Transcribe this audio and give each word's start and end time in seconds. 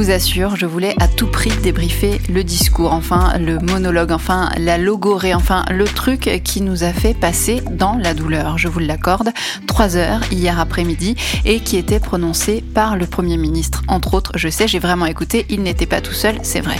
vous 0.00 0.10
assure, 0.10 0.56
je 0.56 0.64
voulais 0.64 0.94
à 0.98 1.08
tout 1.08 1.26
prix 1.26 1.50
débriefer 1.62 2.22
le 2.30 2.42
discours, 2.42 2.94
enfin 2.94 3.36
le 3.38 3.58
monologue, 3.58 4.12
enfin 4.12 4.48
la 4.56 4.78
logorée, 4.78 5.34
enfin 5.34 5.66
le 5.70 5.84
truc 5.84 6.40
qui 6.42 6.62
nous 6.62 6.84
a 6.84 6.94
fait 6.94 7.12
passer 7.12 7.60
dans 7.70 7.96
la 7.96 8.14
douleur, 8.14 8.56
je 8.56 8.68
vous 8.68 8.78
l'accorde, 8.78 9.28
trois 9.66 9.98
heures 9.98 10.22
hier 10.32 10.58
après-midi 10.58 11.16
et 11.44 11.60
qui 11.60 11.76
était 11.76 12.00
prononcé 12.00 12.64
par 12.72 12.96
le 12.96 13.04
Premier 13.04 13.36
ministre. 13.36 13.82
Entre 13.88 14.14
autres, 14.14 14.32
je 14.36 14.48
sais, 14.48 14.66
j'ai 14.66 14.78
vraiment 14.78 15.04
écouté, 15.04 15.44
il 15.50 15.62
n'était 15.62 15.84
pas 15.84 16.00
tout 16.00 16.14
seul, 16.14 16.38
c'est 16.44 16.62
vrai. 16.62 16.76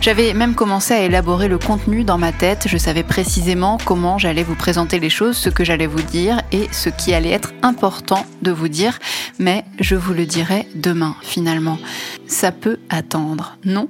J'avais 0.00 0.34
même 0.34 0.56
commencé 0.56 0.92
à 0.92 1.02
élaborer 1.02 1.46
le 1.46 1.58
contenu 1.58 2.02
dans 2.02 2.18
ma 2.18 2.32
tête, 2.32 2.66
je 2.68 2.76
savais 2.78 3.04
précisément 3.04 3.78
comment 3.84 4.18
j'allais 4.18 4.42
vous 4.42 4.56
présenter 4.56 4.98
les 4.98 5.10
choses, 5.10 5.36
ce 5.36 5.50
que 5.50 5.64
j'allais 5.64 5.86
vous 5.86 6.02
dire 6.02 6.42
et 6.50 6.68
ce 6.72 6.88
qui 6.88 7.14
allait 7.14 7.30
être 7.30 7.52
important 7.62 8.26
de 8.42 8.50
vous 8.50 8.68
dire, 8.68 8.98
mais 9.38 9.64
je 9.78 9.94
vous 9.94 10.14
le 10.14 10.26
dirai 10.26 10.66
demain 10.74 11.14
finalement. 11.22 11.78
Ça 12.26 12.52
peut 12.52 12.78
attendre, 12.88 13.56
non? 13.64 13.88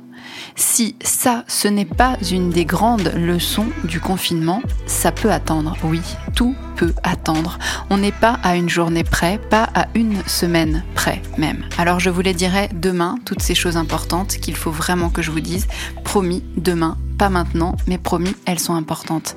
Si 0.56 0.96
ça, 1.02 1.44
ce 1.48 1.68
n'est 1.68 1.84
pas 1.84 2.16
une 2.30 2.50
des 2.50 2.64
grandes 2.64 3.12
leçons 3.14 3.66
du 3.84 4.00
confinement, 4.00 4.62
ça 4.86 5.12
peut 5.12 5.30
attendre, 5.30 5.76
oui, 5.84 6.00
tout 6.34 6.54
peut 6.76 6.92
attendre. 7.02 7.58
On 7.90 7.96
n'est 7.96 8.12
pas 8.12 8.38
à 8.42 8.56
une 8.56 8.68
journée 8.68 9.04
près, 9.04 9.38
pas 9.38 9.68
à 9.74 9.86
une 9.94 10.22
semaine 10.26 10.84
près 10.94 11.22
même. 11.38 11.64
Alors 11.78 12.00
je 12.00 12.10
vous 12.10 12.20
les 12.20 12.34
dirai 12.34 12.68
demain, 12.74 13.16
toutes 13.24 13.42
ces 13.42 13.54
choses 13.54 13.76
importantes 13.76 14.36
qu'il 14.36 14.56
faut 14.56 14.70
vraiment 14.70 15.10
que 15.10 15.22
je 15.22 15.30
vous 15.30 15.40
dise. 15.40 15.66
Promis, 16.04 16.42
demain, 16.56 16.96
pas 17.18 17.30
maintenant, 17.30 17.74
mais 17.86 17.98
promis, 17.98 18.34
elles 18.44 18.58
sont 18.58 18.74
importantes. 18.74 19.34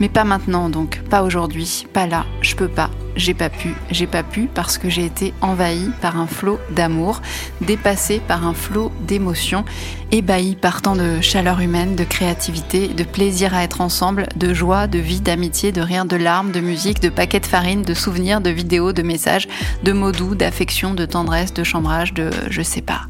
Mais 0.00 0.08
pas 0.08 0.24
maintenant 0.24 0.68
donc, 0.68 1.00
pas 1.10 1.22
aujourd'hui, 1.22 1.86
pas 1.92 2.06
là, 2.06 2.24
je 2.40 2.56
peux 2.56 2.68
pas, 2.68 2.90
j'ai 3.16 3.34
pas 3.34 3.50
pu, 3.50 3.74
j'ai 3.90 4.06
pas 4.06 4.22
pu 4.22 4.48
parce 4.52 4.78
que 4.78 4.88
j'ai 4.88 5.04
été 5.04 5.34
envahi 5.40 5.90
par 6.00 6.18
un 6.18 6.26
flot 6.26 6.58
d'amour, 6.70 7.20
dépassé 7.60 8.20
par 8.20 8.46
un 8.46 8.54
flot 8.54 8.92
d'émotions, 9.06 9.64
ébahi 10.10 10.56
par 10.56 10.82
tant 10.82 10.94
de 10.94 11.20
chaleur 11.20 11.60
humaine, 11.60 11.96
de 11.96 12.04
créativité, 12.04 12.88
de 12.88 13.04
plaisir 13.04 13.54
à 13.54 13.62
être 13.64 13.80
ensemble, 13.80 14.26
de 14.36 14.52
joie, 14.52 14.86
de 14.86 14.98
vie, 14.98 15.20
d'amitié, 15.20 15.72
de 15.72 15.80
rire, 15.80 16.04
de 16.04 16.16
larmes, 16.16 16.52
de 16.52 16.60
musique, 16.60 17.00
de 17.00 17.08
paquets 17.08 17.40
de 17.40 17.46
farine, 17.46 17.82
de 17.82 17.94
souvenirs, 17.94 18.40
de 18.40 18.50
vidéos, 18.50 18.92
de 18.92 19.02
messages, 19.02 19.48
de 19.82 19.92
mots 19.92 20.12
doux, 20.12 20.34
d'affection, 20.34 20.94
de 20.94 21.06
tendresse, 21.06 21.54
de 21.54 21.64
chambrage, 21.64 22.12
de 22.12 22.30
je 22.50 22.62
sais 22.62 22.82
pas. 22.82 23.02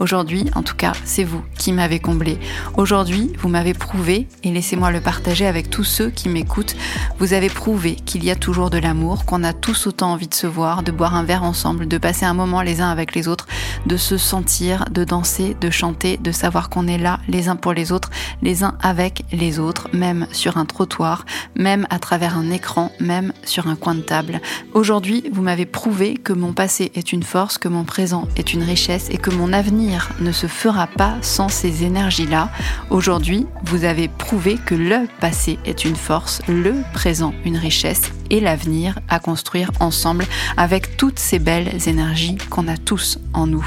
Aujourd'hui, 0.00 0.46
en 0.54 0.62
tout 0.62 0.76
cas, 0.76 0.92
c'est 1.04 1.24
vous 1.24 1.42
qui 1.58 1.72
m'avez 1.72 2.00
comblé. 2.00 2.38
Aujourd'hui, 2.76 3.32
vous 3.38 3.48
m'avez 3.48 3.74
prouvé, 3.74 4.26
et 4.42 4.50
laissez-moi 4.50 4.90
le 4.90 5.00
partager 5.00 5.46
avec 5.46 5.68
tous 5.68 5.84
ceux 5.84 6.10
qui 6.10 6.28
m'écoutent, 6.28 6.76
vous 7.18 7.32
avez 7.32 7.50
prouvé 7.50 7.96
qu'il 7.96 8.24
y 8.24 8.30
a 8.30 8.36
toujours 8.36 8.70
de 8.70 8.78
l'amour, 8.78 9.24
qu'on 9.26 9.44
a 9.46 9.52
tous 9.52 9.86
autant 9.86 10.12
envie 10.12 10.26
de 10.28 10.34
se 10.34 10.46
voir, 10.46 10.82
de 10.82 10.90
boire 10.90 11.14
un 11.14 11.22
verre 11.22 11.44
ensemble, 11.44 11.86
de 11.86 11.98
passer 11.98 12.26
un 12.26 12.34
moment 12.34 12.62
les 12.62 12.80
uns 12.80 12.90
avec 12.90 13.14
les 13.14 13.28
autres, 13.28 13.46
de 13.86 13.96
se 13.96 14.18
sentir, 14.18 14.84
de 14.90 15.04
danser, 15.04 15.56
de 15.60 15.70
chanter, 15.70 16.16
de 16.16 16.32
savoir 16.32 16.68
qu'on 16.68 16.88
est 16.88 16.98
là 16.98 17.20
les 17.28 17.48
uns 17.48 17.56
pour 17.56 17.72
les 17.72 17.92
autres, 17.92 18.10
les 18.42 18.64
uns 18.64 18.76
avec 18.82 19.24
les 19.32 19.58
autres, 19.58 19.88
même 19.92 20.26
sur 20.32 20.56
un 20.56 20.66
trottoir, 20.66 21.24
même 21.54 21.86
à 21.90 21.98
travers 21.98 22.36
un 22.36 22.50
écran, 22.50 22.90
même 22.98 23.32
sur 23.44 23.68
un 23.68 23.76
coin 23.76 23.94
de 23.94 24.00
table. 24.00 24.40
Aujourd'hui, 24.74 25.24
vous 25.32 25.42
m'avez 25.42 25.66
prouvé 25.66 26.14
que 26.14 26.32
mon 26.32 26.52
passé 26.52 26.90
est 26.94 27.12
une 27.12 27.22
force, 27.22 27.56
que 27.56 27.68
mon 27.68 27.84
présent 27.84 28.26
est 28.36 28.52
une 28.52 28.64
richesse 28.64 29.08
et 29.10 29.16
que 29.16 29.30
mon 29.30 29.52
avenir 29.52 30.10
ne 30.20 30.32
se 30.32 30.48
fera 30.48 30.88
pas 30.88 31.14
sans 31.22 31.48
ces 31.48 31.84
énergies-là. 31.84 32.50
Aujourd'hui, 32.90 33.46
vous 33.64 33.84
avez 33.84 34.08
prouvé 34.08 34.58
que 34.66 34.74
le 34.74 35.06
passé 35.20 35.60
est 35.64 35.84
une 35.84 35.96
force, 35.96 36.42
le 36.48 36.74
présent 36.92 37.32
une 37.44 37.56
richesse 37.56 38.10
et 38.30 38.40
l'avenir 38.40 38.98
à 39.08 39.18
construire 39.18 39.70
ensemble 39.80 40.26
avec 40.56 40.96
toutes 40.96 41.18
ces 41.18 41.38
belles 41.38 41.76
énergies 41.86 42.36
qu'on 42.50 42.68
a 42.68 42.76
tous 42.76 43.18
en 43.32 43.46
nous. 43.46 43.66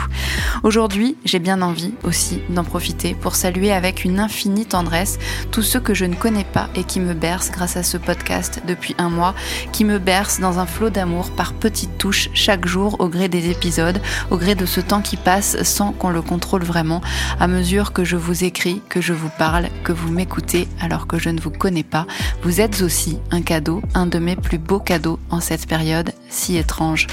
Aujourd'hui, 0.64 1.16
j'ai 1.25 1.40
bien 1.40 1.62
envie 1.62 1.94
aussi 2.03 2.42
d'en 2.50 2.64
profiter 2.64 3.16
pour 3.16 3.36
saluer 3.36 3.72
avec 3.72 4.03
une 4.03 4.20
infinie 4.20 4.66
tendresse 4.66 5.20
tous 5.52 5.62
ceux 5.62 5.80
que 5.80 5.94
je 5.94 6.06
ne 6.06 6.16
connais 6.16 6.44
pas 6.44 6.70
et 6.75 6.84
qui 6.84 7.00
me 7.00 7.14
bercent 7.14 7.52
grâce 7.52 7.78
à 7.78 7.84
ce 7.84 7.97
podcast 7.97 8.62
depuis 8.68 8.96
un 8.97 9.09
mois, 9.09 9.36
qui 9.72 9.86
me 9.86 10.00
bercent 10.00 10.40
dans 10.40 10.59
un 10.59 10.66
flot 10.66 10.90
d'amour 10.90 11.31
par 11.31 11.53
petites 11.53 11.97
touches 11.97 12.30
chaque 12.34 12.66
jour 12.66 12.97
au 13.00 13.09
gré 13.09 13.30
des 13.30 13.50
épisodes, 13.50 14.02
au 14.30 14.38
gré 14.38 14.56
de 14.56 14.66
ce 14.66 14.81
temps 14.81 15.02
qui 15.02 15.18
passe 15.18 15.62
sans 15.64 15.91
qu'on 15.91 16.09
le 16.09 16.22
contrôle 16.22 16.64
vraiment, 16.64 17.02
à 17.40 17.47
mesure 17.47 17.94
que 17.94 18.03
je 18.03 18.16
vous 18.16 18.44
écris, 18.44 18.81
que 18.90 19.02
je 19.02 19.14
vous 19.14 19.30
parle, 19.38 19.70
que 19.84 19.91
vous 19.91 20.12
m'écoutez 20.12 20.68
alors 20.81 21.08
que 21.08 21.18
je 21.18 21.30
ne 21.30 21.40
vous 21.40 21.52
connais 21.52 21.84
pas. 21.84 22.06
Vous 22.44 22.62
êtes 22.62 22.81
aussi 22.81 23.20
un 23.31 23.41
cadeau, 23.41 23.81
un 23.94 24.06
de 24.06 24.20
mes 24.20 24.36
plus 24.50 24.58
beaux 24.58 24.80
cadeaux 24.80 25.20
en 25.30 25.42
cette 25.42 25.68
période 25.68 26.12
si 26.28 26.58
étrange. 26.58 27.06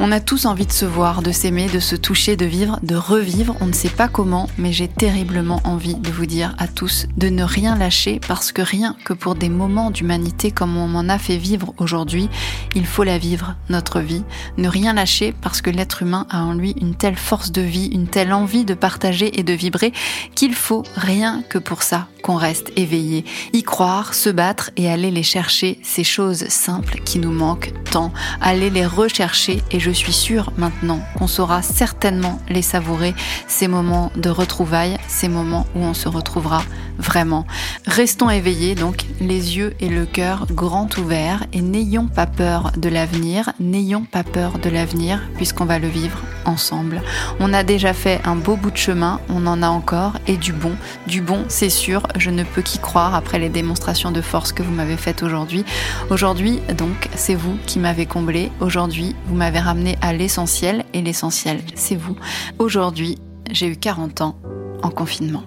On 0.00 0.10
a 0.10 0.18
tous 0.18 0.44
envie 0.44 0.66
de 0.66 0.72
se 0.72 0.84
voir, 0.84 1.22
de 1.22 1.30
s'aimer, 1.30 1.68
de 1.68 1.78
se 1.78 1.94
toucher, 1.94 2.34
de 2.34 2.46
vivre, 2.46 2.80
de 2.82 2.96
revivre, 2.96 3.56
on 3.60 3.66
ne 3.66 3.72
sait 3.72 3.90
pas 3.90 4.08
comment, 4.08 4.48
mais 4.58 4.72
j'ai 4.72 4.88
terriblement 4.88 5.60
envie 5.62 5.94
de 5.94 6.10
vous 6.10 6.26
dire 6.26 6.52
à 6.58 6.66
tous 6.66 7.06
de 7.16 7.28
ne 7.28 7.44
rien 7.44 7.76
lâcher 7.76 8.20
parce 8.26 8.50
que 8.50 8.60
rien 8.60 8.96
que 9.04 9.12
pour 9.12 9.36
des 9.36 9.48
moments 9.48 9.92
d'humanité 9.92 10.50
comme 10.50 10.76
on 10.76 10.88
m'en 10.88 11.08
a 11.08 11.18
fait 11.18 11.36
vivre 11.36 11.74
aujourd'hui, 11.78 12.28
il 12.74 12.86
faut 12.86 13.04
la 13.04 13.18
vivre, 13.18 13.54
notre 13.68 14.00
vie. 14.00 14.24
Ne 14.56 14.68
rien 14.68 14.92
lâcher 14.92 15.32
parce 15.40 15.62
que 15.62 15.70
l'être 15.70 16.02
humain 16.02 16.26
a 16.28 16.42
en 16.42 16.54
lui 16.54 16.72
une 16.80 16.96
telle 16.96 17.16
force 17.16 17.52
de 17.52 17.62
vie, 17.62 17.86
une 17.86 18.08
telle 18.08 18.32
envie 18.32 18.64
de 18.64 18.74
partager 18.74 19.38
et 19.38 19.44
de 19.44 19.52
vibrer 19.52 19.92
qu'il 20.34 20.54
faut 20.54 20.82
rien 20.96 21.44
que 21.48 21.58
pour 21.58 21.84
ça 21.84 22.08
qu'on 22.20 22.36
reste 22.36 22.72
éveillé, 22.76 23.24
y 23.52 23.62
croire, 23.62 24.14
se 24.14 24.30
battre 24.30 24.70
et 24.76 24.90
aller 24.90 25.10
les 25.10 25.22
chercher, 25.22 25.78
ces 25.82 26.04
choses 26.04 26.48
simples 26.48 27.00
qui 27.04 27.18
nous 27.18 27.32
manquent 27.32 27.72
tant, 27.90 28.12
aller 28.40 28.70
les 28.70 28.86
rechercher 28.86 29.62
et 29.70 29.80
je 29.80 29.90
suis 29.90 30.12
sûre 30.12 30.52
maintenant 30.56 31.00
qu'on 31.16 31.26
saura 31.26 31.62
certainement 31.62 32.40
les 32.48 32.62
savourer, 32.62 33.14
ces 33.48 33.68
moments 33.68 34.12
de 34.16 34.30
retrouvailles, 34.30 34.98
ces 35.08 35.28
moments 35.28 35.66
où 35.74 35.80
on 35.80 35.94
se 35.94 36.08
retrouvera 36.08 36.62
vraiment. 37.00 37.46
Restons 37.86 38.30
éveillés 38.30 38.74
donc, 38.74 39.06
les 39.20 39.56
yeux 39.56 39.74
et 39.80 39.88
le 39.88 40.06
cœur 40.06 40.46
grands 40.50 40.88
ouverts 40.98 41.44
et 41.52 41.62
n'ayons 41.62 42.06
pas 42.06 42.26
peur 42.26 42.72
de 42.76 42.88
l'avenir, 42.88 43.52
n'ayons 43.58 44.04
pas 44.04 44.22
peur 44.22 44.58
de 44.58 44.70
l'avenir 44.70 45.20
puisqu'on 45.36 45.64
va 45.64 45.78
le 45.78 45.88
vivre 45.88 46.18
ensemble. 46.44 47.02
On 47.38 47.52
a 47.52 47.62
déjà 47.62 47.92
fait 47.92 48.20
un 48.24 48.36
beau 48.36 48.56
bout 48.56 48.70
de 48.70 48.76
chemin, 48.76 49.20
on 49.28 49.46
en 49.46 49.62
a 49.62 49.68
encore 49.68 50.14
et 50.26 50.36
du 50.36 50.52
bon, 50.52 50.72
du 51.06 51.20
bon 51.20 51.44
c'est 51.48 51.70
sûr, 51.70 52.06
je 52.16 52.30
ne 52.30 52.44
peux 52.44 52.62
qu'y 52.62 52.78
croire 52.78 53.14
après 53.14 53.38
les 53.38 53.48
démonstrations 53.48 54.10
de 54.10 54.20
force 54.20 54.52
que 54.52 54.62
vous 54.62 54.72
m'avez 54.72 54.96
faites 54.96 55.22
aujourd'hui. 55.22 55.64
Aujourd'hui 56.10 56.60
donc 56.76 57.08
c'est 57.14 57.34
vous 57.34 57.56
qui 57.66 57.78
m'avez 57.78 58.06
comblé, 58.06 58.50
aujourd'hui 58.60 59.16
vous 59.26 59.34
m'avez 59.34 59.58
ramené 59.58 59.96
à 60.02 60.12
l'essentiel 60.12 60.84
et 60.94 61.02
l'essentiel 61.02 61.60
c'est 61.74 61.96
vous. 61.96 62.16
Aujourd'hui 62.58 63.18
j'ai 63.50 63.66
eu 63.66 63.76
40 63.76 64.20
ans 64.20 64.36
en 64.82 64.90
confinement. 64.90 65.42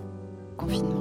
Confinement. 0.58 0.93